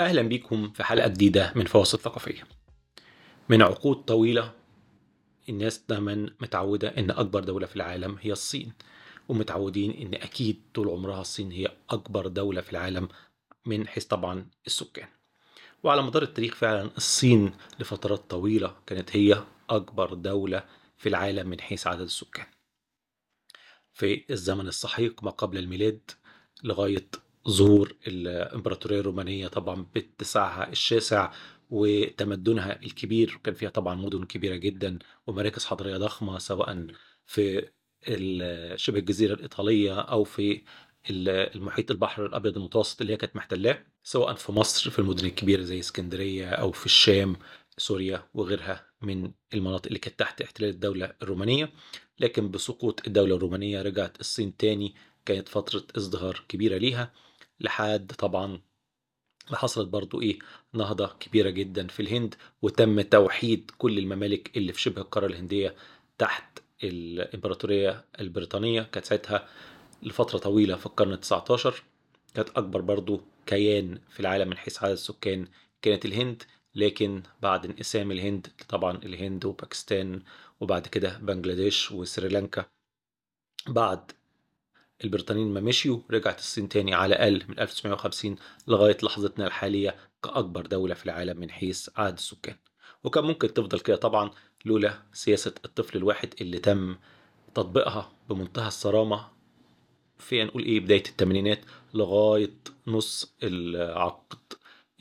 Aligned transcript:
أهلا 0.00 0.22
بيكم 0.22 0.70
في 0.70 0.84
حلقة 0.84 1.08
جديدة 1.08 1.52
من 1.56 1.64
فواصل 1.64 1.98
ثقافية. 1.98 2.42
من 3.48 3.62
عقود 3.62 3.96
طويلة 3.96 4.54
الناس 5.48 5.84
دايما 5.88 6.30
متعودة 6.40 6.88
إن 6.88 7.10
أكبر 7.10 7.44
دولة 7.44 7.66
في 7.66 7.76
العالم 7.76 8.18
هي 8.20 8.32
الصين 8.32 8.72
ومتعودين 9.28 9.90
إن 9.90 10.14
أكيد 10.14 10.62
طول 10.74 10.88
عمرها 10.88 11.20
الصين 11.20 11.52
هي 11.52 11.68
أكبر 11.90 12.26
دولة 12.26 12.60
في 12.60 12.72
العالم 12.72 13.08
من 13.66 13.88
حيث 13.88 14.04
طبعا 14.04 14.46
السكان. 14.66 15.08
وعلى 15.82 16.02
مدار 16.02 16.22
التاريخ 16.22 16.54
فعلا 16.54 16.90
الصين 16.96 17.52
لفترات 17.80 18.30
طويلة 18.30 18.76
كانت 18.86 19.16
هي 19.16 19.44
أكبر 19.70 20.14
دولة 20.14 20.64
في 20.96 21.08
العالم 21.08 21.48
من 21.48 21.60
حيث 21.60 21.86
عدد 21.86 22.00
السكان. 22.00 22.46
في 23.92 24.24
الزمن 24.30 24.68
السحيق 24.68 25.24
ما 25.24 25.30
قبل 25.30 25.58
الميلاد 25.58 26.10
لغاية 26.64 27.08
ظهور 27.48 27.96
الإمبراطورية 28.06 29.00
الرومانية 29.00 29.48
طبعا 29.48 29.86
باتساعها 29.94 30.68
الشاسع 30.68 31.32
وتمدنها 31.70 32.82
الكبير. 32.82 33.40
كان 33.44 33.54
فيها 33.54 33.70
طبعا 33.70 33.94
مدن 33.94 34.24
كبيرة 34.24 34.56
جدا 34.56 34.98
ومراكز 35.26 35.64
حضارية 35.64 35.96
ضخمة 35.96 36.38
سواء 36.38 36.86
في 37.26 37.68
شبه 38.76 38.98
الجزيرة 38.98 39.34
الإيطالية 39.34 40.00
أو 40.00 40.24
في 40.24 40.62
المحيط 41.10 41.90
البحر 41.90 42.26
الأبيض 42.26 42.56
المتوسط 42.56 43.00
اللي 43.00 43.12
هي 43.12 43.16
كانت 43.16 43.36
محتلاه 43.36 43.84
سواء 44.02 44.34
في 44.34 44.52
مصر 44.52 44.90
في 44.90 44.98
المدن 44.98 45.26
الكبيرة 45.26 45.62
زي 45.62 45.80
اسكندرية 45.80 46.48
أو 46.50 46.72
في 46.72 46.86
الشام 46.86 47.36
سوريا 47.78 48.28
وغيرها 48.34 48.86
من 49.02 49.30
المناطق 49.54 49.86
اللي 49.86 49.98
كانت 49.98 50.18
تحت 50.18 50.42
احتلال 50.42 50.70
الدولة 50.70 51.12
الرومانية. 51.22 51.72
لكن 52.20 52.50
بسقوط 52.50 53.06
الدولة 53.06 53.36
الرومانية 53.36 53.82
رجعت 53.82 54.20
الصين 54.20 54.56
تاني 54.56 54.94
كانت 55.24 55.48
فترة 55.48 55.82
ازدهار 55.96 56.44
كبيرة 56.48 56.76
ليها 56.76 57.12
لحد 57.60 58.12
طبعا 58.18 58.60
ما 59.50 59.56
حصلت 59.56 59.88
برضو 59.88 60.22
إيه 60.22 60.38
نهضة 60.72 61.06
كبيرة 61.20 61.50
جدا 61.50 61.86
في 61.86 62.00
الهند 62.00 62.34
وتم 62.62 63.00
توحيد 63.00 63.70
كل 63.78 63.98
الممالك 63.98 64.56
اللي 64.56 64.72
في 64.72 64.80
شبه 64.80 65.02
القارة 65.02 65.26
الهندية 65.26 65.74
تحت 66.18 66.58
الإمبراطورية 66.84 68.04
البريطانية. 68.20 68.82
كانت 68.82 69.06
ساعتها 69.06 69.48
لفترة 70.02 70.38
طويلة 70.38 70.76
في 70.76 70.86
القرن 70.86 71.16
ال19 71.16 71.74
كانت 72.34 72.48
أكبر 72.48 72.80
برضو 72.80 73.20
كيان 73.46 73.98
في 74.10 74.20
العالم 74.20 74.48
من 74.48 74.56
حيث 74.56 74.82
عدد 74.82 74.92
السكان 74.92 75.46
كانت 75.82 76.04
الهند. 76.04 76.42
لكن 76.74 77.22
بعد 77.42 77.64
انقسام 77.66 78.12
الهند 78.12 78.46
طبعا 78.68 78.96
الهند 78.96 79.44
وباكستان 79.44 80.22
وبعد 80.60 80.86
كده 80.86 81.18
بنجلاديش 81.18 81.92
وسريلانكا 81.92 82.64
بعد 83.68 84.12
البريطانيين 85.04 85.54
ما 85.54 85.60
مشيوا 85.60 85.98
رجعت 86.10 86.38
الصين 86.38 86.68
تاني 86.68 86.94
على 86.94 87.14
الأقل 87.14 87.42
من 87.48 87.60
1950 87.60 88.36
لغاية 88.68 88.96
لحظتنا 89.02 89.46
الحالية 89.46 89.96
كأكبر 90.22 90.66
دولة 90.66 90.94
في 90.94 91.04
العالم 91.04 91.40
من 91.40 91.50
حيث 91.50 91.88
عدد 91.96 92.16
السكان. 92.16 92.56
وكان 93.04 93.24
ممكن 93.24 93.54
تفضل 93.54 93.80
كده 93.80 93.96
طبعا 93.96 94.30
لولا 94.64 95.02
سياسة 95.12 95.54
الطفل 95.64 95.96
الواحد 95.98 96.34
اللي 96.40 96.58
تم 96.58 96.96
تطبيقها 97.54 98.12
بمنتهى 98.28 98.68
الصرامة 98.68 99.28
في 100.18 100.44
نقول 100.44 100.64
إيه 100.64 100.80
بداية 100.80 101.02
الثمانينات 101.08 101.60
لغاية 101.94 102.54
نص 102.86 103.34
العقد 103.42 104.38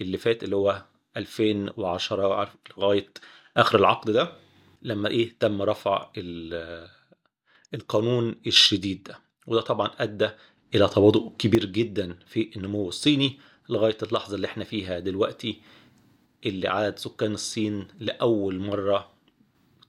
اللي 0.01 0.17
فات 0.17 0.43
اللي 0.43 0.55
هو 0.55 0.83
2010 1.17 2.53
لغاية 2.77 3.09
آخر 3.57 3.79
العقد 3.79 4.11
ده 4.11 4.33
لما 4.81 5.09
إيه 5.09 5.35
تم 5.39 5.61
رفع 5.61 6.09
القانون 7.73 8.35
الشديد 8.47 9.03
ده. 9.03 9.28
وده 9.49 9.61
طبعا 9.61 9.91
أدى 9.99 10.29
إلى 10.75 10.87
تباطؤ 10.87 11.31
كبير 11.37 11.65
جدا 11.65 12.17
في 12.25 12.49
النمو 12.55 12.89
الصيني 12.89 13.39
لغاية 13.69 13.97
اللحظة 14.03 14.35
اللي 14.35 14.47
إحنا 14.47 14.63
فيها 14.63 14.99
دلوقتي 14.99 15.61
اللي 16.45 16.67
عدد 16.67 16.99
سكان 16.99 17.33
الصين 17.33 17.87
لأول 17.99 18.59
مرة 18.59 19.11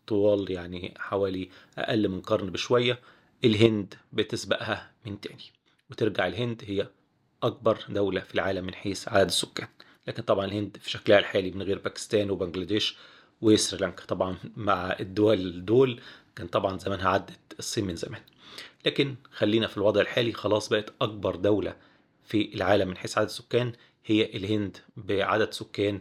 طوال 0.06 0.50
يعني 0.50 0.94
حوالي 0.98 1.48
أقل 1.78 2.08
من 2.08 2.20
قرن 2.20 2.50
بشوية 2.50 2.98
الهند 3.44 3.94
بتسبقها 4.12 4.90
من 5.06 5.20
تاني. 5.20 5.42
وترجع 5.90 6.26
الهند 6.26 6.62
هي 6.66 6.88
أكبر 7.42 7.78
دولة 7.88 8.20
في 8.20 8.34
العالم 8.34 8.64
من 8.64 8.74
حيث 8.74 9.08
عدد 9.08 9.26
السكان. 9.26 9.68
لكن 10.08 10.22
طبعا 10.22 10.44
الهند 10.44 10.76
في 10.80 10.90
شكلها 10.90 11.18
الحالي 11.18 11.50
من 11.50 11.62
غير 11.62 11.78
باكستان 11.78 12.30
وبنجلاديش 12.30 12.96
وسريلانكا 13.40 14.04
طبعا 14.04 14.36
مع 14.56 14.96
الدول 15.00 15.64
دول 15.64 16.00
كان 16.40 16.48
طبعا 16.48 16.78
زمانها 16.78 17.08
عدت 17.08 17.38
الصين 17.58 17.84
من 17.86 17.96
زمان. 17.96 18.20
لكن 18.86 19.14
خلينا 19.32 19.66
في 19.66 19.76
الوضع 19.76 20.00
الحالي 20.00 20.32
خلاص 20.32 20.68
بقت 20.68 20.92
أكبر 21.00 21.36
دولة 21.36 21.76
في 22.24 22.54
العالم 22.54 22.88
من 22.88 22.96
حيث 22.96 23.18
عدد 23.18 23.28
السكان 23.28 23.72
هي 24.04 24.36
الهند. 24.36 24.76
بعدد 24.96 25.52
سكان 25.52 26.00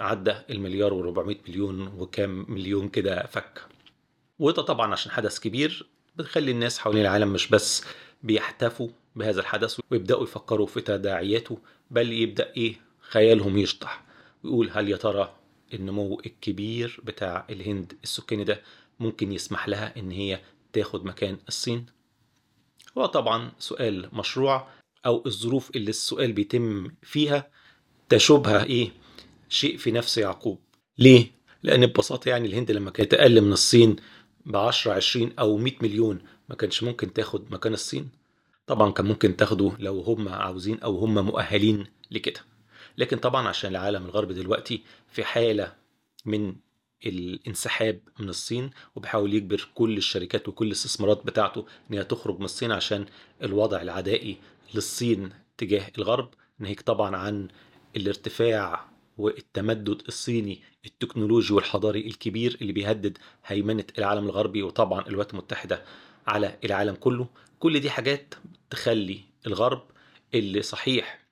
عدى 0.00 0.34
المليار 0.50 0.90
و400 1.14 1.48
مليون 1.48 1.88
وكام 1.88 2.46
مليون 2.48 2.88
كده 2.88 3.26
فك. 3.26 3.62
وده 4.38 4.62
طبعا 4.62 4.92
عشان 4.92 5.12
حدث 5.12 5.38
كبير 5.38 5.86
بتخلي 6.16 6.50
الناس 6.50 6.78
حوالين 6.78 7.02
العالم 7.02 7.32
مش 7.32 7.48
بس 7.48 7.84
بيحتفوا 8.22 8.88
بهذا 9.16 9.40
الحدث 9.40 9.80
ويبدأوا 9.90 10.22
يفكروا 10.22 10.66
في 10.66 10.80
تداعياته 10.80 11.58
بل 11.90 12.12
يبدأ 12.12 12.52
إيه؟ 12.56 12.74
خيالهم 13.00 13.58
يشطح. 13.58 14.04
ويقول 14.44 14.70
هل 14.72 14.88
يا 14.88 14.96
ترى 14.96 15.34
النمو 15.74 16.20
الكبير 16.26 17.00
بتاع 17.04 17.46
الهند 17.50 17.92
السكاني 18.02 18.44
ده 18.44 18.62
ممكن 19.00 19.32
يسمح 19.32 19.68
لها 19.68 19.96
إن 19.96 20.10
هي 20.10 20.40
تاخد 20.72 21.04
مكان 21.04 21.38
الصين؟ 21.48 21.86
هو 22.98 23.06
طبعا 23.06 23.52
سؤال 23.58 24.08
مشروع 24.12 24.68
أو 25.06 25.22
الظروف 25.26 25.70
اللي 25.76 25.90
السؤال 25.90 26.32
بيتم 26.32 26.90
فيها 27.02 27.50
تشوبها 28.08 28.64
إيه؟ 28.64 28.90
شيء 29.48 29.76
في 29.76 29.90
نفس 29.90 30.18
يعقوب. 30.18 30.58
ليه؟ 30.98 31.30
لأن 31.62 31.86
ببساطة 31.86 32.28
يعني 32.28 32.48
الهند 32.48 32.70
لما 32.70 32.90
كانت 32.90 33.14
أقل 33.14 33.40
من 33.40 33.52
الصين 33.52 33.96
ب 34.46 34.56
10 34.56 34.92
20 34.92 35.32
أو 35.38 35.56
100 35.56 35.72
مليون 35.82 36.18
ما 36.48 36.54
كانش 36.54 36.82
ممكن 36.82 37.12
تاخد 37.12 37.52
مكان 37.52 37.72
الصين؟ 37.72 38.08
طبعا 38.66 38.90
كان 38.92 39.06
ممكن 39.06 39.36
تاخده 39.36 39.72
لو 39.78 40.00
هم 40.00 40.28
عاوزين 40.28 40.80
أو 40.80 40.98
هم 40.98 41.14
مؤهلين 41.26 41.86
لكده. 42.10 42.40
لكن 42.98 43.16
طبعا 43.18 43.48
عشان 43.48 43.70
العالم 43.70 44.04
الغربي 44.04 44.34
دلوقتي 44.34 44.82
في 45.08 45.24
حالة 45.24 45.72
من 46.24 46.54
الانسحاب 47.06 48.00
من 48.20 48.28
الصين 48.28 48.70
وبيحاول 48.94 49.34
يجبر 49.34 49.68
كل 49.74 49.96
الشركات 49.96 50.48
وكل 50.48 50.66
الاستثمارات 50.66 51.26
بتاعته 51.26 51.66
إن 51.90 51.96
هي 51.98 52.04
تخرج 52.04 52.38
من 52.38 52.44
الصين 52.44 52.72
عشان 52.72 53.06
الوضع 53.42 53.82
العدائي 53.82 54.36
للصين 54.74 55.30
تجاه 55.58 55.86
الغرب. 55.98 56.30
ناهيك 56.58 56.80
طبعا 56.80 57.16
عن 57.16 57.48
الارتفاع 57.96 58.88
والتمدد 59.18 60.02
الصيني 60.08 60.62
التكنولوجي 60.86 61.54
والحضاري 61.54 62.06
الكبير 62.06 62.58
اللي 62.60 62.72
بيهدد 62.72 63.18
هيمنة 63.46 63.84
العالم 63.98 64.24
الغربي 64.24 64.62
وطبعا 64.62 65.00
الولايات 65.00 65.32
المتحدة 65.32 65.84
على 66.26 66.58
العالم 66.64 66.94
كله. 66.94 67.28
كل 67.58 67.80
دي 67.80 67.90
حاجات 67.90 68.34
تخلي 68.70 69.20
الغرب 69.46 69.82
اللي 70.34 70.62
صحيح 70.62 71.26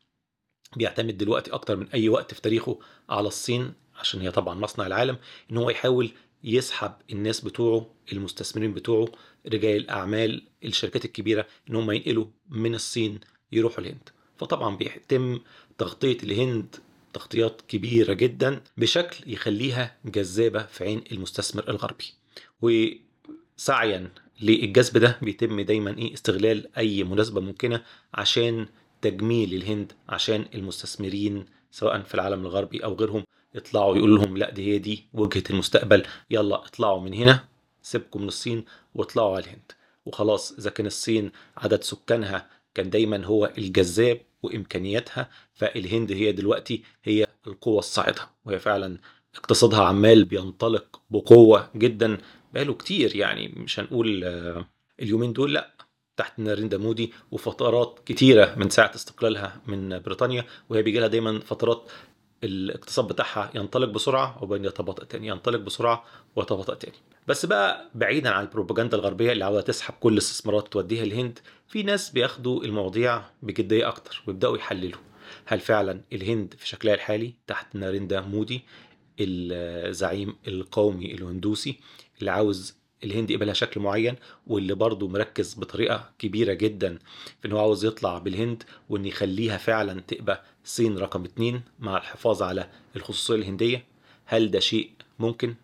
بيعتمد 0.76 1.18
دلوقتي 1.18 1.50
أكتر 1.52 1.76
من 1.76 1.88
أي 1.88 2.08
وقت 2.08 2.34
في 2.34 2.40
تاريخه 2.40 2.78
على 3.08 3.28
الصين 3.28 3.72
عشان 4.04 4.20
هي 4.20 4.30
طبعا 4.30 4.54
مصنع 4.54 4.86
العالم 4.86 5.16
إن 5.50 5.56
هو 5.56 5.70
يحاول 5.70 6.10
يسحب 6.44 6.92
الناس 7.12 7.40
بتوعه 7.40 7.86
المستثمرين 8.12 8.74
بتوعه 8.74 9.08
رجال 9.46 9.76
الأعمال 9.76 10.42
الشركات 10.64 11.04
الكبيرة 11.04 11.46
إن 11.70 11.76
هم 11.76 11.90
ينقلوا 11.90 12.26
من 12.48 12.74
الصين 12.74 13.20
يروحوا 13.52 13.80
الهند. 13.80 14.08
فطبعا 14.38 14.76
بيتم 14.76 15.40
تغطية 15.78 16.18
الهند 16.22 16.76
تغطيات 17.12 17.60
كبيرة 17.68 18.12
جدا 18.12 18.60
بشكل 18.76 19.32
يخليها 19.32 19.96
جذابة 20.04 20.62
في 20.62 20.84
عين 20.84 21.04
المستثمر 21.12 21.68
الغربي. 21.68 22.04
وسعيا 22.62 24.10
للجذب 24.40 24.98
ده 24.98 25.18
بيتم 25.22 25.60
دايما 25.60 25.98
إيه 25.98 26.14
استغلال 26.14 26.76
أي 26.76 27.04
مناسبة 27.04 27.40
ممكنة 27.40 27.82
عشان 28.14 28.66
تجميل 29.02 29.54
الهند 29.54 29.92
عشان 30.08 30.46
المستثمرين 30.54 31.44
سواء 31.70 32.02
في 32.02 32.14
العالم 32.14 32.40
الغربي 32.40 32.84
أو 32.84 32.94
غيرهم. 32.94 33.24
يطلعوا 33.54 33.96
يقول 33.96 34.14
لهم 34.16 34.36
لا 34.36 34.50
دي 34.50 34.72
هي 34.72 34.78
دي 34.78 35.04
وجهة 35.12 35.42
المستقبل 35.50 36.02
يلا 36.30 36.56
اطلعوا 36.66 37.00
من 37.00 37.14
هنا 37.14 37.44
سيبكم 37.82 38.22
من 38.22 38.28
الصين 38.28 38.64
واطلعوا 38.94 39.36
على 39.36 39.44
الهند. 39.44 39.72
وخلاص 40.06 40.52
إذا 40.52 40.70
كان 40.70 40.86
الصين 40.86 41.32
عدد 41.56 41.82
سكانها 41.82 42.50
كان 42.74 42.90
دايما 42.90 43.24
هو 43.26 43.52
الجذاب 43.58 44.20
وإمكانياتها 44.42 45.30
فالهند 45.54 46.12
هي 46.12 46.32
دلوقتي 46.32 46.82
هي 47.04 47.26
القوة 47.46 47.78
الصاعدة. 47.78 48.28
وهي 48.44 48.58
فعلا 48.58 48.98
اقتصادها 49.34 49.84
عمال 49.84 50.24
بينطلق 50.24 51.00
بقوة 51.10 51.70
جدا 51.76 52.18
بقاله 52.54 52.74
كتير 52.74 53.16
يعني 53.16 53.48
مش 53.48 53.80
هنقول 53.80 54.24
اليومين 55.02 55.32
دول 55.32 55.54
لا 55.54 55.70
تحت 56.16 56.38
ناريندا 56.38 56.78
مودي 56.78 57.12
وفترات 57.30 58.00
كتيرة 58.06 58.54
من 58.56 58.70
ساعة 58.70 58.92
استقلالها 58.94 59.60
من 59.66 59.98
بريطانيا 59.98 60.44
وهي 60.68 60.82
بيجي 60.82 60.98
لها 60.98 61.08
دايما 61.08 61.40
فترات 61.40 61.90
الاقتصاد 62.44 63.08
بتاعها 63.08 63.50
ينطلق 63.54 63.88
بسرعة 63.88 64.42
وبين 64.42 64.64
يتباطأ 64.64 65.04
تاني 65.04 65.26
ينطلق 65.26 65.58
بسرعة 65.60 66.04
ويتباطأ 66.36 66.74
تاني. 66.74 66.96
بس 67.28 67.46
بقى 67.46 67.90
بعيدا 67.94 68.30
عن 68.30 68.42
البروباجندا 68.44 68.96
الغربية 68.96 69.32
اللي 69.32 69.44
عاوزة 69.44 69.60
تسحب 69.60 69.94
كل 70.00 70.12
الاستثمارات 70.12 70.68
توديها 70.72 71.02
الهند 71.04 71.38
في 71.68 71.82
ناس 71.82 72.10
بياخدوا 72.10 72.64
المواضيع 72.64 73.22
بجديه 73.42 73.88
أكتر 73.88 74.22
ويبدأوا 74.26 74.56
يحللوا. 74.56 75.00
هل 75.44 75.60
فعلا 75.60 76.00
الهند 76.12 76.54
في 76.58 76.68
شكلها 76.68 76.94
الحالي 76.94 77.34
تحت 77.46 77.76
ناريندا 77.76 78.20
مودي 78.20 78.62
الزعيم 79.20 80.36
القومي 80.48 81.14
الهندوسي 81.14 81.78
اللي 82.20 82.30
عاوز 82.30 82.74
الهند 83.04 83.30
يبقى 83.30 83.46
لها 83.46 83.54
شكل 83.54 83.80
معين 83.80 84.16
واللي 84.46 84.74
برضه 84.74 85.08
مركز 85.08 85.54
بطريقة 85.54 86.10
كبيرة 86.18 86.52
جدا 86.52 86.98
في 87.42 87.48
إن 87.48 87.52
هو 87.52 87.58
عاوز 87.58 87.84
يطلع 87.84 88.18
بالهند 88.18 88.62
وإن 88.88 89.04
يخليها 89.04 89.56
فعلا 89.56 90.00
تبقى 90.00 90.44
الصين 90.64 90.98
رقم 90.98 91.24
اتنين 91.24 91.62
مع 91.80 91.96
الحفاظ 91.96 92.42
على 92.42 92.68
الخصوصية 92.96 93.34
الهندية. 93.34 93.84
هل 94.26 94.50
ده 94.50 94.60
شيء 94.60 94.90
ممكن؟ 95.18 95.54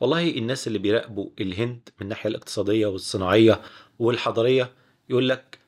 والله 0.00 0.30
الناس 0.30 0.66
اللي 0.66 0.78
بيراقبوا 0.78 1.28
الهند 1.40 1.80
من 1.98 2.02
الناحية 2.02 2.30
الاقتصادية 2.30 2.86
والصناعية 2.86 3.60
والحضارية 3.98 4.72
يقول 5.10 5.28
لك 5.28 5.58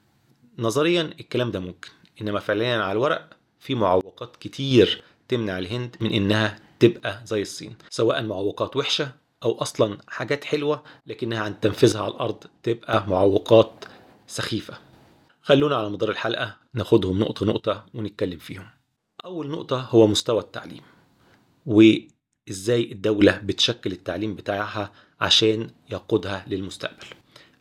نظريا 0.59 1.03
الكلام 1.21 1.51
ده 1.51 1.61
ممكن 1.61 1.89
إنما 2.21 2.41
فعليا 2.41 2.77
على 2.83 2.93
الورق 2.93 3.31
في 3.61 3.75
معوقات 3.75 4.37
كتير 4.37 5.03
تمنع 5.29 5.59
الهند 5.59 5.97
من 6.01 6.11
إنها 6.13 6.59
تبقى 6.81 7.21
زي 7.25 7.43
الصين 7.43 7.77
سواء 7.91 8.23
معوقات 8.23 8.77
وحشة 8.77 9.13
أو 9.43 9.53
أصلا 9.63 9.99
حاجات 10.09 10.45
حلوة 10.45 10.83
لكنها 11.07 11.41
عن 11.41 11.61
تنفيذها 11.61 12.03
على 12.03 12.15
الأرض 12.15 12.45
تبقى 12.63 13.05
معوقات 13.09 13.85
سخيفة. 14.27 14.75
خلونا 15.43 15.77
على 15.77 15.91
مدار 15.91 16.11
الحلقة 16.11 16.57
ناخدهم 16.75 17.19
نقطة 17.19 17.47
نقطة 17.47 17.87
ونتكلم 17.95 18.39
فيهم. 18.39 18.67
أول 19.25 19.51
نقطة 19.51 19.81
هو 19.81 20.07
مستوى 20.07 20.41
التعليم 20.41 20.83
وإزاي 21.67 22.93
الدولة 22.93 23.39
بتشكل 23.39 23.93
التعليم 23.93 24.35
بتاعها 24.35 24.93
عشان 25.21 25.71
يقودها 25.91 26.45
للمستقبل. 26.49 27.07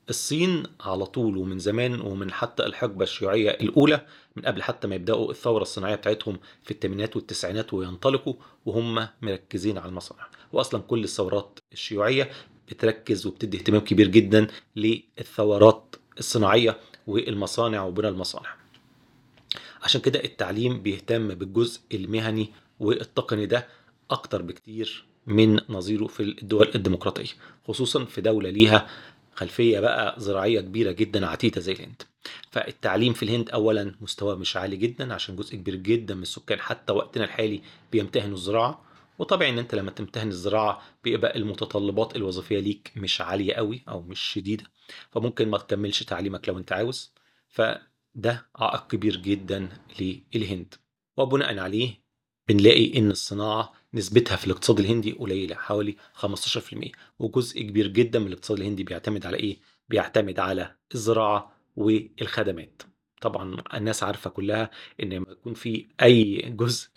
الصين 0.10 0.64
على 0.82 1.06
طول 1.06 1.38
ومن 1.38 1.60
زمان 1.60 2.02
ومن 2.02 2.32
حتى 2.32 2.66
الحقبة 2.66 3.04
الشيوعية 3.04 3.50
الأولى 3.50 4.06
من 4.36 4.46
قبل 4.46 4.64
حتى 4.64 4.88
ما 4.88 4.96
يبدأوا 4.96 5.32
الثورة 5.32 5.62
الصناعية 5.62 5.96
بتاعتهم 5.96 6.40
في 6.64 6.72
الثمانينات 6.72 7.16
والتسعينات 7.16 7.74
وينطلقوا 7.74 8.34
وهم 8.66 9.08
مركزين 9.22 9.78
على 9.78 9.90
المصانع. 9.90 10.28
وأصلا 10.54 10.82
كل 10.82 11.04
الثورات 11.04 11.60
الشيوعية 11.74 12.30
بتركز 12.68 13.26
وبتدي 13.28 13.58
اهتمام 13.58 13.82
كبير 13.82 14.08
جدا 14.08 14.48
للثورات 14.76 15.96
الصناعية 16.20 16.80
والمصانع 17.08 17.84
وبناء 17.84 18.12
المصانع. 18.12 18.50
عشان 19.84 20.02
كده 20.02 20.24
التعليم 20.24 20.82
بيهتم 20.82 21.28
بالجزء 21.28 21.82
المهني 21.94 22.50
والتقني 22.80 23.46
ده 23.46 23.68
أكتر 24.12 24.42
بكتير 24.42 25.06
من 25.28 25.60
نظيره 25.70 26.08
في 26.08 26.24
الدول 26.24 26.72
الديمقراطية 26.76 27.30
خصوصا 27.68 28.06
في 28.06 28.22
دولة 28.22 28.50
ليها 28.50 28.88
خلفية 29.36 29.80
بقى 29.80 30.16
زراعية 30.20 30.62
كبيرة 30.62 30.92
جدا 30.92 31.26
عتيدة 31.28 31.62
زي 31.62 31.72
الهند. 31.72 32.02
فالتعليم 32.52 33.14
في 33.14 33.24
الهند 33.24 33.50
اولا 33.50 33.96
مستواه 34.02 34.36
مش 34.36 34.58
عالي 34.58 34.78
جدا 34.78 35.14
عشان 35.14 35.36
جزء 35.36 35.56
كبير 35.56 35.76
جدا 35.76 36.16
من 36.16 36.22
السكان 36.22 36.60
حتى 36.60 36.94
وقتنا 36.94 37.24
الحالي 37.24 37.62
بيمتهنوا 37.92 38.36
الزراعة 38.36 38.82
وطبيعي 39.20 39.50
إن 39.52 39.60
أنت 39.60 39.76
لما 39.76 39.92
تمتهن 39.92 40.28
الزراعة 40.28 40.82
بيبقى 41.04 41.38
المتطلبات 41.38 42.16
الوظيفية 42.16 42.60
ليك 42.60 42.92
مش 42.96 43.22
عالية 43.22 43.54
قوي 43.54 43.84
أو 43.90 44.02
مش 44.02 44.20
شديدة 44.20 44.64
فممكن 45.12 45.50
ما 45.50 45.58
تكملش 45.58 46.04
تعليمك 46.04 46.50
لو 46.50 46.58
أنت 46.58 46.72
عاوز. 46.72 47.14
فده 47.50 48.50
عائق 48.56 48.88
كبير 48.88 49.16
جدا 49.18 49.70
للهند. 50.36 50.74
وبناء 51.18 51.60
عليه 51.60 52.02
بنلاقي 52.48 52.98
إن 52.98 53.12
الصناعة 53.12 53.74
نسبتها 53.94 54.36
في 54.36 54.46
الاقتصاد 54.48 54.80
الهندي 54.80 55.12
قليلة 55.12 55.56
حوالي 55.56 55.96
15% 56.14 56.92
وجزء 57.20 57.62
كبير 57.62 57.88
جدا 57.88 58.20
من 58.20 58.28
الاقتصاد 58.28 58.60
الهندي 58.60 58.84
بيعتمد 58.84 59.26
على 59.26 59.38
إيه؟ 59.38 59.60
بيعتمد 59.90 60.40
على 60.40 60.76
الزراعة 60.94 61.52
والخدمات. 61.76 62.82
طبعا 63.22 63.58
الناس 63.74 64.04
عارفة 64.04 64.30
كلها 64.30 64.70
إن 65.04 65.14
لما 65.14 65.26
يكون 65.32 65.54
في 65.54 65.86
أي 66.02 66.36
جزء 66.58 66.90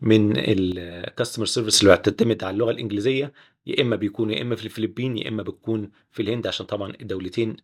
من 0.00 0.32
الكاستمر 0.36 1.46
سيرفيس 1.46 1.82
اللي 1.82 1.96
بتعتمد 1.96 2.44
على 2.44 2.54
اللغة 2.54 2.70
الإنجليزية 2.70 3.32
يا 3.66 3.82
إما 3.82 3.96
بيكون 3.96 4.30
يا 4.30 4.42
إما 4.42 4.56
في 4.56 4.64
الفلبين 4.64 5.18
يا 5.18 5.28
إما 5.28 5.42
بتكون 5.42 5.90
في 6.10 6.22
الهند 6.22 6.46
عشان 6.46 6.66
طبعا 6.66 6.92
الدولتين 7.00 7.56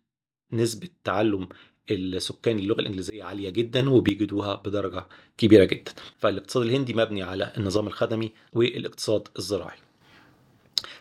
نسبة 0.53 0.87
تعلم 1.03 1.49
السكان 1.91 2.59
اللغة 2.59 2.79
الإنجليزية 2.81 3.23
عالية 3.23 3.49
جدا 3.49 3.89
وبيجدوها 3.89 4.55
بدرجة 4.55 5.07
كبيرة 5.37 5.63
جدا. 5.65 5.91
فالاقتصاد 6.17 6.63
الهندي 6.65 6.93
مبني 6.93 7.23
على 7.23 7.53
النظام 7.57 7.87
الخدمي 7.87 8.31
والاقتصاد 8.53 9.27
الزراعي. 9.37 9.77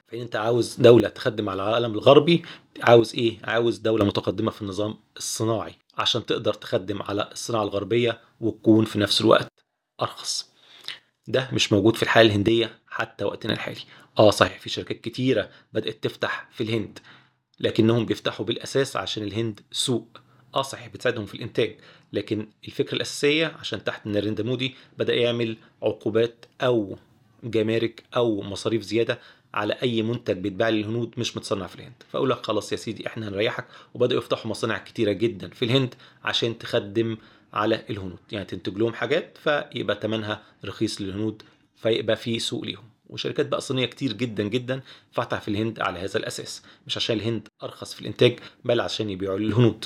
فإن 0.08 0.20
أنت 0.20 0.36
عاوز 0.36 0.76
دولة 0.80 1.08
تخدم 1.08 1.48
على 1.48 1.62
العالم 1.62 1.92
الغربي 1.94 2.42
عاوز 2.82 3.14
إيه؟ 3.14 3.38
عاوز 3.44 3.78
دولة 3.78 4.04
متقدمة 4.04 4.50
في 4.50 4.62
النظام 4.62 4.94
الصناعي. 5.16 5.74
عشان 5.96 6.26
تقدر 6.26 6.54
تخدم 6.54 7.02
على 7.02 7.28
الصناعة 7.32 7.62
الغربية 7.62 8.20
وتكون 8.40 8.84
في 8.84 8.98
نفس 8.98 9.20
الوقت 9.20 9.52
أرخص. 10.02 10.50
ده 11.28 11.50
مش 11.52 11.72
موجود 11.72 11.96
في 11.96 12.02
الحالة 12.02 12.28
الهندية 12.28 12.78
حتى 12.88 13.24
وقتنا 13.24 13.52
الحالي. 13.52 13.80
آه 14.18 14.30
صحيح 14.30 14.60
في 14.60 14.68
شركات 14.68 15.00
كتيرة 15.00 15.50
بدأت 15.72 16.04
تفتح 16.04 16.48
في 16.52 16.62
الهند 16.62 16.98
لكنهم 17.60 18.06
بيفتحوا 18.06 18.46
بالأساس 18.46 18.96
عشان 18.96 19.22
الهند 19.22 19.60
سوق. 19.72 20.18
آه 20.54 20.62
صحيح 20.62 20.88
بتساعدهم 20.88 21.26
في 21.26 21.34
الإنتاج 21.34 21.76
لكن 22.12 22.48
الفكرة 22.66 22.94
الأساسية 22.94 23.46
عشان 23.46 23.84
تحت 23.84 24.06
ناريندا 24.06 24.42
مودي 24.42 24.74
بدأ 24.98 25.14
يعمل 25.14 25.56
عقوبات 25.82 26.46
أو 26.60 26.98
جمارك 27.44 28.04
أو 28.16 28.42
مصاريف 28.42 28.82
زيادة 28.82 29.18
على 29.56 29.72
أي 29.82 30.02
منتج 30.02 30.36
بيتباع 30.38 30.68
للهنود 30.68 31.14
مش 31.16 31.36
متصنع 31.36 31.66
في 31.66 31.74
الهند. 31.74 31.92
فأقول 32.12 32.30
لك 32.30 32.46
خلاص 32.46 32.72
يا 32.72 32.76
سيدي 32.76 33.06
إحنا 33.06 33.28
هنريحك. 33.28 33.66
وبدأوا 33.94 34.20
يفتحوا 34.20 34.50
مصانع 34.50 34.78
كتيرة 34.78 35.12
جدا 35.12 35.48
في 35.48 35.64
الهند 35.64 35.94
عشان 36.24 36.58
تخدم 36.58 37.16
على 37.52 37.84
الهنود. 37.90 38.18
يعني 38.32 38.44
تنتج 38.44 38.78
لهم 38.78 38.92
حاجات 38.92 39.38
فيبقى 39.44 39.98
ثمنها 40.02 40.42
رخيص 40.64 41.00
للهنود 41.00 41.42
فيبقى 41.76 42.16
في 42.16 42.38
سوق 42.38 42.64
ليهم. 42.64 42.84
وشركات 43.06 43.46
بقى 43.46 43.60
صينية 43.60 43.86
كتير 43.86 44.12
جدا 44.12 44.42
جدا 44.42 44.80
فتح 45.12 45.40
في 45.40 45.48
الهند 45.48 45.80
على 45.80 45.98
هذا 45.98 46.16
الأساس. 46.18 46.62
مش 46.86 46.96
عشان 46.96 47.16
الهند 47.16 47.48
أرخص 47.62 47.94
في 47.94 48.00
الإنتاج 48.00 48.38
بل 48.64 48.80
عشان 48.80 49.10
يبيعوا 49.10 49.38
للهنود. 49.38 49.84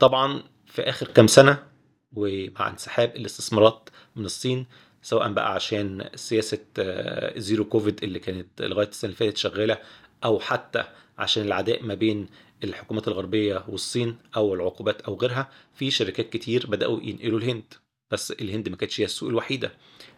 طبعا 0.00 0.42
في 0.66 0.82
آخر 0.82 1.06
كام 1.08 1.26
سنة 1.26 1.62
ومع 2.12 2.70
انسحاب 2.70 3.16
الاستثمارات 3.16 3.88
من 4.16 4.24
الصين 4.24 4.66
سواء 5.06 5.32
بقى 5.32 5.54
عشان 5.54 6.08
سياسة 6.14 6.58
zero 7.36 7.64
Covid 7.64 8.04
اللي 8.04 8.18
كانت 8.18 8.62
لغاية 8.62 8.88
السنة 8.88 9.08
اللي 9.08 9.16
فاتت 9.16 9.36
شغالة 9.36 9.78
أو 10.24 10.38
حتى 10.40 10.84
عشان 11.18 11.42
العداء 11.44 11.82
ما 11.82 11.94
بين 11.94 12.26
الحكومات 12.64 13.08
الغربية 13.08 13.64
والصين 13.68 14.16
أو 14.36 14.54
العقوبات 14.54 15.00
أو 15.00 15.14
غيرها 15.14 15.50
في 15.74 15.90
شركات 15.90 16.30
كتير 16.30 16.66
بدأوا 16.66 17.00
ينقلوا 17.02 17.38
الهند. 17.38 17.74
بس 18.10 18.30
الهند 18.30 18.68
ما 18.68 18.76
كانتش 18.76 19.00
هي 19.00 19.04
السوق 19.04 19.28
الوحيدة. 19.28 19.72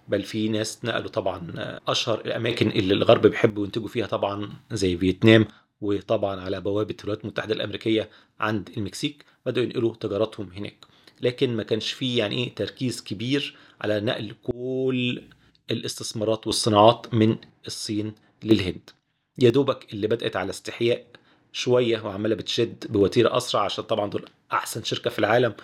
بل 0.09 0.23
في 0.23 0.49
ناس 0.49 0.85
نقلوا 0.85 1.09
طبعا 1.11 1.53
أشهر 1.89 2.21
الأماكن 2.21 2.69
اللي 2.71 2.95
الغرب 2.95 3.27
بيحبوا 3.27 3.65
ينتجوا 3.65 3.89
فيها 3.89 4.07
طبعا 4.07 4.49
زي 4.73 4.97
فيتنام 4.97 5.47
وطبعا 5.81 6.41
على 6.41 6.61
بوابة 6.61 6.97
الولايات 7.01 7.25
المتحدة 7.25 7.55
الأمريكية 7.55 8.11
عند 8.41 8.71
المكسيك 8.77 9.25
بدأوا 9.47 9.65
ينقلوا 9.67 9.95
تجاراتهم 9.95 10.51
هناك. 10.57 10.85
لكن 11.23 11.57
ما 11.57 11.63
كانش 11.63 11.93
فيه 11.93 12.19
يعني 12.19 12.35
إيه 12.45 12.55
تركيز 12.55 13.03
كبير 13.03 13.57
على 13.81 14.01
نقل 14.01 14.35
كل 14.43 15.23
الاستثمارات 15.71 16.47
والصناعات 16.47 17.15
من 17.15 17.37
الصين 17.67 18.15
للهند. 18.45 18.91
يا 19.39 19.51
دوبك 19.51 19.93
اللي 19.93 20.07
بدأت 20.07 20.37
على 20.37 20.51
استحياء 20.51 21.07
شوية 21.53 22.01
وعمالة 22.01 22.35
بتشد 22.35 22.85
بوتيرة 22.93 23.37
أسرع 23.37 23.63
عشان 23.63 23.85
طبعا 23.85 24.11
دول 24.11 24.29
أحسن 24.53 24.83
شركة 24.83 25.11
في 25.11 25.19
العالم 25.19 25.55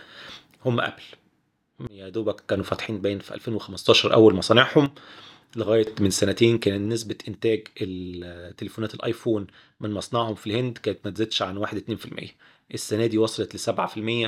هم 0.64 0.80
أبل. 0.80 1.02
يا 1.90 2.08
دوبك 2.08 2.40
كانوا 2.48 2.64
فاتحين 2.64 3.00
باين 3.00 3.18
في 3.18 3.34
2015 3.34 4.14
أول 4.14 4.34
مصانعهم. 4.34 4.90
لغاية 5.56 5.86
من 6.00 6.10
سنتين 6.10 6.58
كان 6.58 6.88
نسبة 6.88 7.16
إنتاج 7.28 7.66
التليفونات 7.80 8.94
الآيفون 8.94 9.46
من 9.80 9.90
مصنعهم 9.90 10.34
في 10.34 10.46
الهند 10.46 10.78
كانت 10.78 10.98
ما 11.04 11.10
تزيدش 11.10 11.42
عن 11.42 11.56
1 11.56 11.78
2% 11.78 12.28
السنة 12.74 13.06
دي 13.06 13.18
وصلت 13.18 13.54
ل 13.54 13.58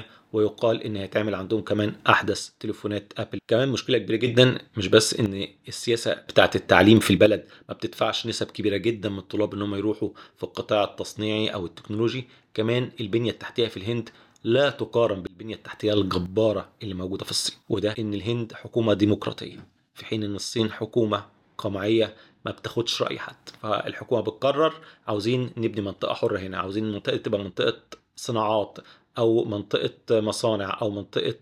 7% 0.01 0.03
ويقال 0.33 0.83
إن 0.83 0.97
هيتعمل 0.97 1.35
عندهم 1.35 1.61
كمان 1.61 1.95
أحدث 2.09 2.51
تليفونات 2.61 3.13
أبل. 3.19 3.39
كمان 3.49 3.69
مشكلة 3.69 3.99
كبيرة 3.99 4.17
جدا 4.17 4.59
مش 4.77 4.89
بس 4.89 5.15
إن 5.15 5.47
السياسة 5.69 6.15
بتاعة 6.15 6.51
التعليم 6.55 6.99
في 7.01 7.11
البلد 7.11 7.45
ما 7.69 7.75
بتدفعش 7.75 8.27
نسب 8.27 8.47
كبيرة 8.47 8.77
جدا 8.77 9.09
من 9.09 9.19
الطلاب 9.19 9.55
إن 9.55 9.63
هم 9.63 9.75
يروحوا 9.75 10.11
في 10.37 10.45
القطاع 10.45 10.85
التصنيعي 10.85 11.49
أو 11.49 11.67
التكنولوجي. 11.67 12.25
كمان 12.55 12.91
البنية 13.01 13.31
التحتية 13.31 13.67
في 13.69 13.77
الهند 13.77 14.09
لا 14.45 14.71
تقارن 14.71 15.23
بالبنية 15.23 15.55
التحتية 15.55 15.93
الجبارة 15.93 16.69
اللي 16.83 16.95
موجودة 16.95 17.25
في 17.25 17.31
الصين 17.31 17.57
وده 17.69 17.95
إن 17.99 18.15
الهند 18.15 18.53
حكومة 18.53 18.95
ديمقراطية. 18.95 19.76
في 19.97 20.05
حين 20.05 20.23
إن 20.23 20.35
الصين 20.35 20.73
حكومة 20.73 21.25
قمعية 21.59 22.17
ما 22.45 22.51
بتاخدش 22.53 23.03
رأي 23.03 23.19
حد. 23.19 23.49
فالحكومة 23.63 24.21
بتقرر 24.21 24.75
عاوزين 25.07 25.51
نبني 25.57 25.81
منطقة 25.81 26.15
حرة 26.15 26.39
هنا 26.39 26.59
عاوزين 26.59 26.85
المنطقة 26.85 27.17
تبقى 27.17 27.41
منطقة 27.41 27.83
صناعات 28.17 28.79
أو 29.19 29.45
منطقة 29.45 30.21
مصانع 30.21 30.79
أو 30.83 30.91
منطقة 30.91 31.35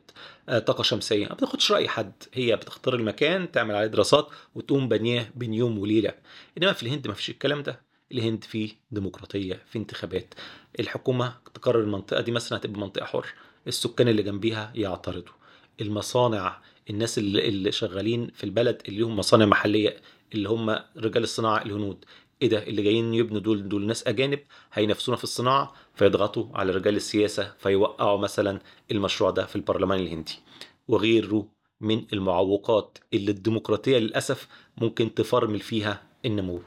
طاقة 0.48 0.82
شمسية. 0.82 1.26
ما 1.28 1.34
بتاخدش 1.34 1.72
رأي 1.72 1.88
حد. 1.88 2.12
هي 2.34 2.56
بتختار 2.56 2.94
المكان 2.94 3.52
تعمل 3.52 3.74
عليه 3.74 3.86
دراسات 3.86 4.28
وتقوم 4.54 4.88
بنية 4.88 5.32
بين 5.34 5.54
يوم 5.54 5.78
وليلة. 5.78 6.14
إنما 6.58 6.72
في 6.72 6.82
الهند 6.82 7.08
ما 7.08 7.14
فيش 7.14 7.30
الكلام 7.30 7.62
ده. 7.62 7.80
الهند 8.12 8.44
فيه 8.44 8.72
ديمقراطية 8.90 9.62
في 9.70 9.78
انتخابات. 9.78 10.34
الحكومة 10.80 11.34
تقرر 11.54 11.80
المنطقة 11.80 12.20
دي 12.20 12.30
مثلا 12.32 12.58
هتبقى 12.58 12.80
منطقة 12.80 13.04
حر. 13.06 13.26
السكان 13.66 14.08
اللي 14.08 14.22
جنبيها 14.22 14.72
يعترضوا. 14.74 15.32
المصانع 15.80 16.60
الناس 16.90 17.18
اللي, 17.18 17.48
اللي 17.48 17.72
شغالين 17.72 18.30
في 18.34 18.44
البلد 18.44 18.82
اللي 18.88 19.02
هم 19.02 19.16
مصانع 19.16 19.44
محلية 19.46 19.96
اللي 20.34 20.48
هم 20.48 20.70
رجال 20.96 21.22
الصناعة 21.22 21.62
الهنود. 21.62 22.04
إيه 22.42 22.48
ده؟ 22.48 22.62
اللي 22.62 22.82
جايين 22.82 23.14
يبنوا 23.14 23.40
دول 23.40 23.68
دول 23.68 23.86
ناس 23.86 24.06
أجانب 24.06 24.38
هينافسونا 24.72 25.16
في 25.16 25.24
الصناعة 25.24 25.74
فيضغطوا 25.94 26.46
على 26.54 26.72
رجال 26.72 26.96
السياسة 26.96 27.52
فيوقعوا 27.58 28.18
مثلا 28.18 28.60
المشروع 28.90 29.30
ده 29.30 29.46
في 29.46 29.56
البرلمان 29.56 29.98
الهندي. 30.00 30.38
وغيره 30.88 31.48
من 31.80 32.04
المعوقات 32.12 32.98
اللي 33.14 33.30
الديمقراطية 33.30 33.98
للأسف 33.98 34.48
ممكن 34.78 35.14
تفرمل 35.14 35.60
فيها 35.60 36.02
النمو. 36.24 36.60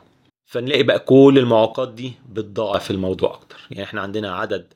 فنلاقي 0.45 0.83
بقى 0.83 0.99
كل 0.99 1.35
المعوقات 1.37 1.93
دي 1.93 2.13
بتضاعف 2.29 2.91
الموضوع 2.91 3.33
أكتر. 3.33 3.57
يعني 3.71 3.83
إحنا 3.83 4.01
عندنا 4.01 4.35
عدد 4.35 4.73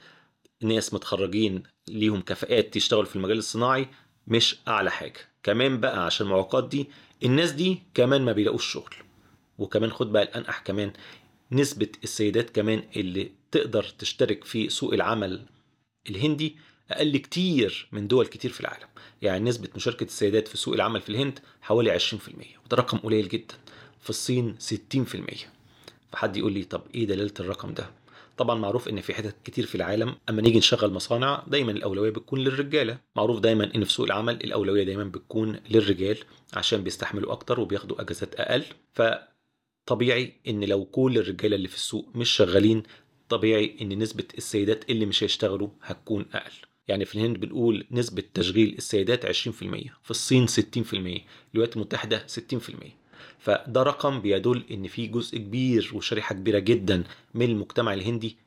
ناس 0.63 0.93
متخرجين 0.93 1.63
ليهم 1.89 2.21
كفاءات 2.21 2.75
يشتغلوا 2.75 3.05
في 3.05 3.15
المجال 3.15 3.37
الصناعي 3.37 3.87
مش 4.27 4.57
أعلى 4.67 4.91
حاجة. 4.91 5.30
كمان 5.43 5.79
بقى 5.79 6.05
عشان 6.05 6.25
المعوقات 6.25 6.67
دي 6.69 6.87
الناس 7.25 7.51
دي 7.51 7.79
كمان 7.93 8.21
ما 8.25 8.31
بيلاقوش 8.31 8.73
شغل. 8.73 8.93
وكمان 9.57 9.91
خد 9.91 10.11
بقى 10.11 10.23
الانقح 10.23 10.59
كمان 10.59 10.93
نسبة 11.51 11.87
السيدات 12.03 12.49
كمان 12.49 12.83
اللي 12.95 13.31
تقدر 13.51 13.83
تشترك 13.83 14.43
في 14.43 14.69
سوق 14.69 14.93
العمل 14.93 15.45
الهندي 16.09 16.55
أقل 16.91 17.17
كتير 17.17 17.87
من 17.91 18.07
دول 18.07 18.25
كتير 18.27 18.51
في 18.51 18.61
العالم. 18.61 18.87
يعني 19.21 19.49
نسبة 19.49 19.69
مشاركة 19.75 20.03
السيدات 20.03 20.47
في 20.47 20.57
سوق 20.57 20.73
العمل 20.73 21.01
في 21.01 21.09
الهند 21.09 21.39
حوالي 21.61 21.99
20% 21.99 22.03
وده 22.65 22.77
رقم 22.77 22.97
قليل 22.97 23.27
جدا. 23.29 23.55
في 24.01 24.09
الصين 24.09 24.55
60% 24.93 24.97
فحد 26.11 26.37
يقول 26.37 26.53
لي 26.53 26.63
طب 26.63 26.81
إيه 26.95 27.07
دلالة 27.07 27.33
الرقم 27.39 27.73
ده؟ 27.73 27.89
طبعا 28.41 28.59
معروف 28.59 28.87
إن 28.89 29.01
في 29.01 29.13
حتت 29.13 29.35
كتير 29.43 29.65
في 29.65 29.75
العالم 29.75 30.15
أما 30.29 30.41
نيجي 30.41 30.57
نشغل 30.57 30.93
مصانع 30.93 31.43
دايما 31.47 31.71
الأولوية 31.71 32.09
بتكون 32.09 32.39
للرجالة. 32.39 32.97
معروف 33.15 33.39
دايما 33.39 33.75
إن 33.75 33.83
في 33.83 33.91
سوق 33.91 34.05
العمل 34.05 34.33
الأولوية 34.33 34.83
دايما 34.83 35.03
بتكون 35.03 35.59
للرجال 35.69 36.17
عشان 36.53 36.83
بيستحملوا 36.83 37.31
أكتر 37.31 37.59
وبياخدوا 37.59 38.01
أجازات 38.01 38.35
أقل. 38.35 38.63
فطبيعي 38.93 40.33
إن 40.47 40.63
لو 40.63 40.85
كل 40.85 41.17
الرجالة 41.17 41.55
اللي 41.55 41.67
في 41.67 41.75
السوق 41.75 42.09
مش 42.15 42.29
شغالين 42.29 42.83
طبيعي 43.29 43.77
إن 43.81 43.99
نسبة 43.99 44.25
السيدات 44.37 44.89
اللي 44.89 45.05
مش 45.05 45.23
هيشتغلوا 45.23 45.69
هتكون 45.81 46.25
أقل. 46.33 46.51
يعني 46.87 47.05
في 47.05 47.15
الهند 47.15 47.37
بنقول 47.39 47.87
نسبة 47.91 48.23
تشغيل 48.33 48.75
السيدات 48.77 49.25
20% 49.25 49.29
في 50.03 50.11
الصين 50.11 50.47
60% 50.47 50.51
الولايات 51.53 51.75
المتحدة 51.75 52.25
60% 52.27 53.00
فده 53.41 53.83
رقم 53.83 54.21
بيدل 54.21 54.63
إن 54.71 54.87
في 54.87 55.07
جزء 55.07 55.37
كبير 55.37 55.91
وشريحة 55.93 56.35
كبيرة 56.35 56.59
جدا 56.59 57.03
من 57.33 57.45
المجتمع 57.49 57.93
الهندي 57.93 58.37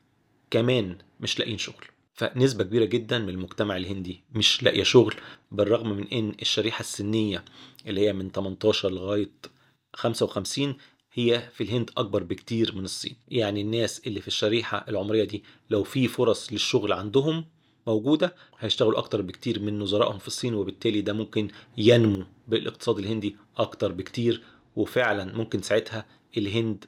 كمان 0.51 0.97
مش 1.19 1.39
لاقيين 1.39 1.57
شغل. 1.57 1.85
فنسبة 2.13 2.63
كبيرة 2.63 2.85
جدا 2.85 3.19
من 3.19 3.29
المجتمع 3.29 3.77
الهندي 3.77 4.21
مش 4.35 4.63
لاقية 4.63 4.83
شغل 4.83 5.13
بالرغم 5.51 5.89
من 5.89 6.07
إن 6.07 6.33
الشريحة 6.41 6.79
السنية 6.79 7.45
اللي 7.87 8.01
هي 8.01 8.13
من 8.13 8.31
18 8.31 8.89
لغاية 8.91 9.31
55 9.93 10.75
هي 11.13 11.49
في 11.53 11.63
الهند 11.63 11.91
أكبر 11.97 12.23
بكتير 12.23 12.75
من 12.75 12.83
الصين. 12.83 13.15
يعني 13.27 13.61
الناس 13.61 14.01
اللي 14.07 14.21
في 14.21 14.27
الشريحة 14.27 14.85
العمرية 14.87 15.23
دي 15.23 15.43
لو 15.69 15.83
في 15.83 16.07
فرص 16.07 16.53
للشغل 16.53 16.93
عندهم 16.93 17.45
موجودة 17.87 18.35
هيشتغلوا 18.59 18.97
أكتر 18.99 19.21
بكتير 19.21 19.59
من 19.59 19.79
نظرائهم 19.79 20.17
في 20.17 20.27
الصين 20.27 20.53
وبالتالي 20.53 21.01
ده 21.01 21.13
ممكن 21.13 21.47
ينمو 21.77 22.23
بالاقتصاد 22.47 22.99
الهندي 22.99 23.35
أكتر 23.57 23.91
بكتير 23.91 24.43
وفعلا 24.75 25.37
ممكن 25.37 25.61
ساعتها 25.61 26.05
الهند 26.37 26.85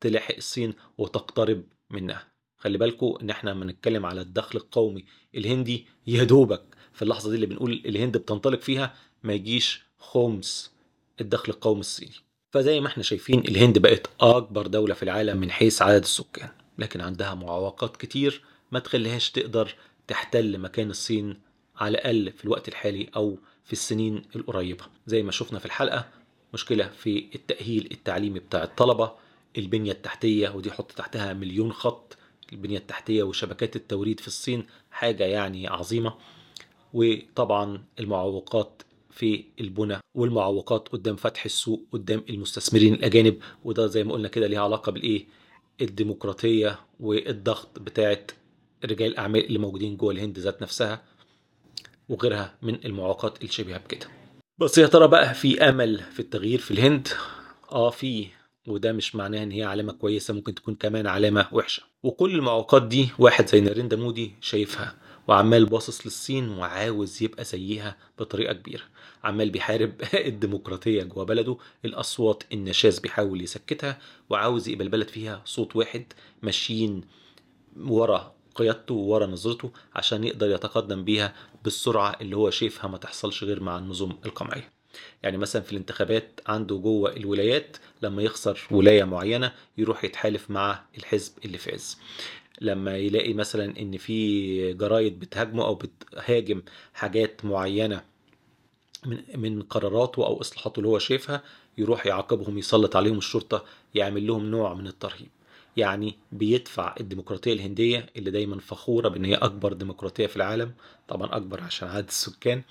تلاحق 0.00 0.34
الصين 0.36 0.74
وتقترب 0.98 1.64
منها. 1.90 2.28
خلي 2.56 2.78
بالكم 2.78 3.14
إن 3.22 3.30
إحنا 3.30 3.50
لما 3.50 3.64
نتكلم 3.64 4.06
على 4.06 4.20
الدخل 4.20 4.58
القومي 4.58 5.04
الهندي 5.34 5.86
يا 6.06 6.24
دوبك 6.24 6.62
في 6.92 7.02
اللحظة 7.02 7.30
دي 7.30 7.34
اللي 7.34 7.46
بنقول 7.46 7.82
الهند 7.86 8.16
بتنطلق 8.16 8.60
فيها 8.60 8.94
ما 9.22 9.32
يجيش 9.32 9.82
خمس 9.98 10.72
الدخل 11.20 11.52
القومي 11.52 11.80
الصيني. 11.80 12.14
فزي 12.52 12.80
ما 12.80 12.86
إحنا 12.86 13.02
شايفين 13.02 13.38
الهند 13.40 13.78
بقت 13.78 14.10
أكبر 14.20 14.66
دولة 14.66 14.94
في 14.94 15.02
العالم 15.02 15.36
من 15.36 15.50
حيث 15.50 15.82
عدد 15.82 16.02
السكان. 16.02 16.48
لكن 16.78 17.00
عندها 17.00 17.34
معوقات 17.34 17.96
كتير 17.96 18.42
ما 18.72 18.78
تخليهاش 18.78 19.30
تقدر 19.30 19.74
تحتل 20.06 20.58
مكان 20.58 20.90
الصين 20.90 21.40
على 21.76 21.90
الأقل 21.98 22.32
في 22.32 22.44
الوقت 22.44 22.68
الحالي 22.68 23.10
أو 23.16 23.38
في 23.64 23.72
السنين 23.72 24.22
القريبة. 24.36 24.84
زي 25.06 25.22
ما 25.22 25.32
شفنا 25.32 25.58
في 25.58 25.66
الحلقة 25.66 26.08
مشكلة 26.54 26.88
في 26.88 27.26
التأهيل 27.34 27.88
التعليمي 27.92 28.38
بتاع 28.38 28.62
الطلبة. 28.62 29.12
البنية 29.58 29.92
التحتية 29.92 30.48
ودي 30.48 30.70
حط 30.70 30.92
تحتها 30.92 31.32
مليون 31.32 31.72
خط. 31.72 32.16
البنية 32.52 32.78
التحتية 32.78 33.22
وشبكات 33.22 33.76
التوريد 33.76 34.20
في 34.20 34.26
الصين 34.26 34.66
حاجة 34.90 35.24
يعني 35.24 35.68
عظيمة. 35.68 36.14
وطبعا 36.92 37.84
المعوقات 38.00 38.82
في 39.10 39.44
البنى 39.60 39.98
والمعوقات 40.16 40.88
قدام 40.88 41.16
فتح 41.16 41.44
السوق 41.44 41.82
قدام 41.92 42.24
المستثمرين 42.30 42.94
الأجانب. 42.94 43.38
وده 43.64 43.86
زي 43.86 44.04
ما 44.04 44.12
قلنا 44.12 44.28
كده 44.28 44.46
ليها 44.46 44.60
علاقة 44.62 44.92
بالإيه؟ 44.92 45.26
الديمقراطية 45.80 46.80
والضغط 47.00 47.78
بتاعت 47.78 48.30
رجال 48.84 49.12
الأعمال 49.12 49.44
اللي 49.46 49.58
موجودين 49.58 49.96
جوه 49.96 50.12
الهند 50.12 50.38
ذات 50.38 50.62
نفسها 50.62 51.02
وغيرها 52.08 52.54
من 52.62 52.84
المعوقات 52.84 53.44
الشبيهة 53.44 53.78
بكده. 53.78 54.23
بس 54.58 54.78
يا 54.78 54.86
ترى 54.86 55.08
بقى 55.08 55.34
في 55.34 55.68
أمل 55.68 55.98
في 56.12 56.20
التغيير 56.20 56.58
في 56.58 56.70
الهند؟ 56.70 57.08
آه 57.72 57.90
في. 57.90 58.26
وده 58.66 58.92
مش 58.92 59.14
معناه 59.14 59.42
إن 59.42 59.50
هي 59.50 59.62
علامة 59.62 59.92
كويسة 59.92 60.34
ممكن 60.34 60.54
تكون 60.54 60.74
كمان 60.74 61.06
علامة 61.06 61.48
وحشة. 61.52 61.82
وكل 62.02 62.34
المعوقات 62.34 62.82
دي 62.82 63.08
واحد 63.18 63.46
زي 63.48 63.60
ناريندا 63.60 63.96
مودي 63.96 64.32
شايفها 64.40 64.96
وعمال 65.28 65.66
باصص 65.66 66.06
للصين 66.06 66.48
وعاوز 66.48 67.22
يبقى 67.22 67.44
زيها 67.44 67.96
بطريقة 68.18 68.52
كبيرة. 68.52 68.82
عمال 69.24 69.50
بيحارب 69.50 69.92
الديمقراطية 70.14 71.02
جوه 71.02 71.24
بلده 71.24 71.56
الأصوات 71.84 72.42
النشاز 72.52 72.98
بيحاول 72.98 73.42
يسكتها 73.42 73.98
وعاوز 74.30 74.68
يبقى 74.68 74.84
البلد 74.84 75.08
فيها 75.08 75.42
صوت 75.44 75.76
واحد 75.76 76.12
ماشيين 76.42 77.00
ورا 77.76 78.34
قيادته 78.54 78.94
ورا 78.94 79.26
نظرته 79.26 79.70
عشان 79.94 80.24
يقدر 80.24 80.50
يتقدم 80.50 81.04
بيها 81.04 81.34
بالسرعة 81.64 82.16
اللي 82.20 82.36
هو 82.36 82.50
شايفها 82.50 82.90
ما 82.90 82.98
تحصلش 82.98 83.44
غير 83.44 83.62
مع 83.62 83.78
النظم 83.78 84.12
القمعية. 84.26 84.70
يعني 85.22 85.38
مثلا 85.38 85.62
في 85.62 85.72
الانتخابات 85.72 86.40
عنده 86.46 86.76
جوه 86.76 87.16
الولايات 87.16 87.76
لما 88.02 88.22
يخسر 88.22 88.60
ولاية 88.70 89.04
معينة 89.04 89.52
يروح 89.78 90.04
يتحالف 90.04 90.50
مع 90.50 90.84
الحزب 90.98 91.32
اللي 91.44 91.58
فاز. 91.58 91.98
لما 92.60 92.96
يلاقي 92.96 93.32
مثلا 93.34 93.80
إن 93.80 93.98
في 93.98 94.72
جرايد 94.72 95.20
بتهاجمه 95.20 95.64
أو 95.64 95.74
بتهاجم 95.74 96.62
حاجات 96.94 97.44
معينة 97.44 98.04
من 99.06 99.22
من 99.34 99.62
قراراته 99.62 100.26
أو 100.26 100.40
إصلاحاته 100.40 100.78
اللي 100.78 100.88
هو 100.88 100.98
شايفها 100.98 101.42
يروح 101.78 102.06
يعاقبهم 102.06 102.58
يسلط 102.58 102.96
عليهم 102.96 103.18
الشرطة 103.18 103.64
يعمل 103.94 104.26
لهم 104.26 104.46
نوع 104.46 104.74
من 104.74 104.86
الترهيب. 104.86 105.28
يعني 105.76 106.18
بيدفع 106.32 106.94
الديمقراطية 107.00 107.52
الهندية 107.52 108.06
اللي 108.16 108.30
دايما 108.30 108.60
فخورة 108.60 109.08
بأن 109.08 109.24
هي 109.24 109.34
أكبر 109.34 109.72
ديمقراطية 109.72 110.26
في 110.26 110.36
العالم 110.36 110.74
طبعا 111.08 111.36
أكبر 111.36 111.60
عشان 111.62 111.88
عدد 111.88 112.08
السكان 112.08 112.62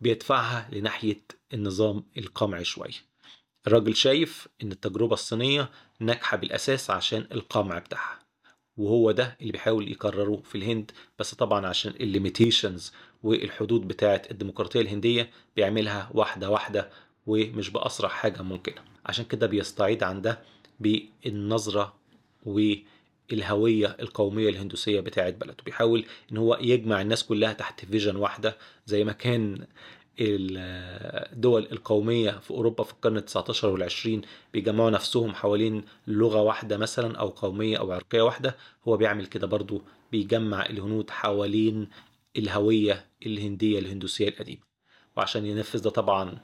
بيدفعها 0.00 0.68
لناحية 0.72 1.20
النظام 1.54 2.04
القمعي 2.18 2.64
شوية 2.64 3.10
الراجل 3.66 3.96
شايف 3.96 4.48
إن 4.62 4.72
التجربة 4.72 5.14
الصينية 5.14 5.70
ناجحة 6.00 6.36
بالأساس 6.36 6.90
عشان 6.90 7.26
القمع 7.32 7.78
بتاعها 7.78 8.18
وهو 8.76 9.10
ده 9.10 9.36
اللي 9.40 9.52
بيحاول 9.52 9.90
يكرره 9.92 10.42
في 10.44 10.54
الهند 10.58 10.90
بس 11.18 11.34
طبعا 11.34 11.66
عشان 11.66 11.92
ال 12.00 12.08
limitations 12.08 12.92
والحدود 13.22 13.88
بتاعة 13.88 14.22
الديمقراطية 14.30 14.80
الهندية 14.80 15.30
بيعملها 15.56 16.10
واحدة 16.14 16.50
واحدة 16.50 16.90
ومش 17.26 17.70
بأسرع 17.70 18.08
حاجة 18.08 18.42
ممكنة. 18.42 18.82
عشان 19.06 19.24
كده 19.24 19.46
بيستعيض 19.46 20.02
عن 20.02 20.22
ده 20.22 20.38
بالنعرة 20.80 21.99
والهوية 22.46 23.96
القومية 24.00 24.48
الهندوسية 24.48 25.00
بتاعت 25.00 25.34
بلده. 25.34 25.56
بيحاول 25.64 26.04
إن 26.32 26.36
هو 26.36 26.58
يجمع 26.60 27.00
الناس 27.00 27.24
كلها 27.24 27.52
تحت 27.52 27.84
vision 27.84 28.16
واحدة 28.16 28.56
زي 28.86 29.04
ما 29.04 29.12
كان 29.12 29.66
الدول 30.20 31.68
القومية 31.72 32.30
في 32.30 32.50
أوروبا 32.50 32.84
في 32.84 32.92
القرن 32.92 33.16
التسعتاشر 33.16 33.68
والعشرين 33.68 34.22
بيجمعوا 34.52 34.90
نفسهم 34.90 35.34
حوالين 35.34 35.84
لغة 36.06 36.42
واحدة 36.42 36.76
مثلا 36.76 37.18
أو 37.18 37.28
قومية 37.28 37.78
أو 37.78 37.92
عرقية 37.92 38.22
واحدة. 38.22 38.56
هو 38.88 38.96
بيعمل 38.96 39.26
كده 39.26 39.46
برضو 39.46 39.82
بيجمع 40.12 40.66
الهنود 40.66 41.10
حوالين 41.10 41.88
الهوية 42.36 43.06
الهندية 43.26 43.78
الهندوسية 43.78 44.28
القديمة. 44.28 44.62
وعشان 45.16 45.46
ينفذ 45.46 45.82
ده 45.82 45.90
طبعا 45.90 46.38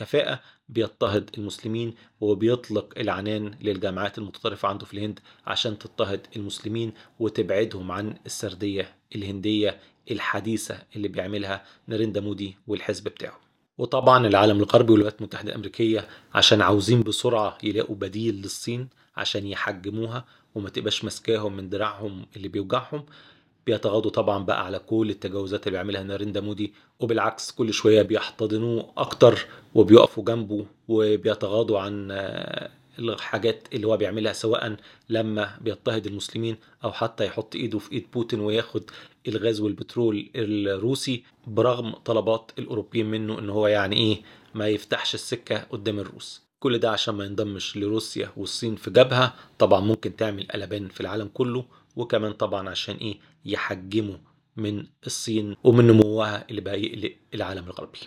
بكفاءة 0.00 0.40
بيضطهد 0.68 1.30
المسلمين 1.38 1.94
وبيطلق 2.20 2.94
العنان 2.98 3.54
للجامعات 3.60 4.18
المتطرفة 4.18 4.68
عنده 4.68 4.86
في 4.86 4.94
الهند 4.94 5.20
عشان 5.46 5.78
تضطهد 5.78 6.26
المسلمين 6.36 6.92
وتبعدهم 7.18 7.92
عن 7.92 8.14
السردية 8.26 8.94
الهندية 9.16 9.78
الحديثة 10.10 10.78
اللي 10.96 11.08
بيعملها 11.08 11.64
ناريندا 11.86 12.20
مودي 12.20 12.56
والحزب 12.66 13.04
بتاعه. 13.04 13.40
وطبعا 13.78 14.26
العالم 14.26 14.58
الغربي 14.58 14.92
والولايات 14.92 15.18
المتحدة 15.18 15.48
الأمريكية 15.50 16.08
عشان 16.34 16.62
عاوزين 16.62 17.02
بسرعة 17.02 17.58
يلاقوا 17.62 17.96
بديل 17.96 18.34
للصين 18.34 18.88
عشان 19.16 19.46
يحجموها 19.46 20.24
وما 20.54 20.70
تبقاش 20.70 21.04
ماسكاهم 21.04 21.56
من 21.56 21.68
دراعهم 21.68 22.26
اللي 22.36 22.48
بيوجعهم 22.48 23.06
بيتغاضوا 23.66 24.10
طبعا 24.10 24.44
بقى 24.44 24.64
على 24.66 24.78
كل 24.78 25.10
التجاوزات 25.10 25.66
اللي 25.66 25.70
بيعملها 25.78 26.02
ناريندا 26.02 26.40
مودي 26.40 26.72
وبالعكس 27.00 27.50
كل 27.50 27.72
شوية 27.72 28.02
بيحتضنوه 28.02 28.92
أكتر 28.96 29.46
وبيقفوا 29.74 30.24
جنبه 30.24 30.66
وبيتغاضوا 30.88 31.78
عن 31.80 32.08
آه، 32.10 32.70
الحاجات 32.98 33.68
اللي 33.72 33.86
هو 33.86 33.96
بيعملها 33.96 34.32
سواء 34.32 34.76
لما 35.08 35.58
بيضطهد 35.60 36.06
المسلمين 36.06 36.56
أو 36.84 36.92
حتى 36.92 37.26
يحط 37.26 37.54
إيده 37.56 37.78
في 37.78 37.92
إيد 37.92 38.06
بوتين 38.12 38.40
وياخد 38.40 38.82
الغاز 39.28 39.60
والبترول 39.60 40.30
الروسي 40.36 41.22
برغم 41.46 41.90
طلبات 41.92 42.50
الأوروبيين 42.58 43.06
منه 43.06 43.38
إن 43.38 43.50
هو 43.50 43.66
يعني 43.66 43.96
إيه 43.96 44.22
ما 44.54 44.68
يفتحش 44.68 45.14
السكة 45.14 45.58
قدام 45.70 45.98
الروس. 45.98 46.42
كل 46.60 46.78
ده 46.78 46.90
عشان 46.90 47.14
ما 47.14 47.24
ينضمش 47.24 47.76
لروسيا 47.76 48.30
والصين 48.36 48.76
في 48.76 48.90
جبهة. 48.90 49.34
طبعا 49.58 49.80
ممكن 49.80 50.16
تعمل 50.16 50.46
قلبان 50.52 50.88
في 50.88 51.00
العالم 51.00 51.30
كله 51.34 51.64
وكمان 51.96 52.32
طبعا 52.32 52.68
عشان 52.68 52.96
إيه 52.96 53.18
يحجموا 53.44 54.16
من 54.56 54.86
الصين 55.06 55.56
ومن 55.64 55.86
نموها 55.86 56.48
اللي 56.50 56.60
بقى 56.60 56.82
يقلق 56.82 57.16
العالم 57.34 57.64
الغربي. 57.64 57.98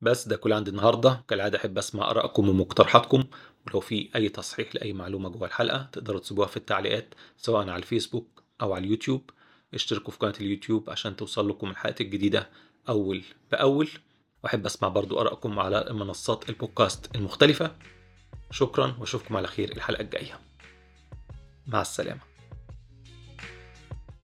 بس 0.00 0.28
ده 0.28 0.36
كل 0.36 0.52
عندي 0.52 0.70
النهارده. 0.70 1.24
كالعادة 1.28 1.58
أحب 1.58 1.78
أسمع 1.78 2.10
آرائكم 2.10 2.48
ومقترحاتكم. 2.48 3.24
ولو 3.66 3.80
في 3.80 4.10
أي 4.16 4.28
تصحيح 4.28 4.74
لأي 4.74 4.92
معلومة 4.92 5.28
جوه 5.28 5.46
الحلقة 5.46 5.88
تقدروا 5.92 6.20
تسيبوها 6.20 6.46
في 6.46 6.56
التعليقات 6.56 7.14
سواء 7.36 7.68
على 7.68 7.76
الفيسبوك 7.76 8.42
أو 8.62 8.72
على 8.72 8.84
اليوتيوب. 8.84 9.30
اشتركوا 9.74 10.12
في 10.12 10.18
قناة 10.18 10.34
اليوتيوب 10.40 10.90
عشان 10.90 11.16
توصل 11.16 11.48
لكم 11.48 11.70
الحلقات 11.70 12.00
الجديدة 12.00 12.50
أول 12.88 13.22
بأول. 13.52 13.88
وأحب 14.44 14.66
أسمع 14.66 14.88
برضو 14.88 15.20
آرائكم 15.20 15.58
على 15.58 15.86
منصات 15.90 16.48
البودكاست 16.48 17.16
المختلفة. 17.16 17.76
شكرا 18.50 18.96
وأشوفكم 19.00 19.36
على 19.36 19.46
خير 19.46 19.72
الحلقة 19.72 20.00
الجاية. 20.00 20.40
مع 21.66 21.80
السلامة. 21.80 22.33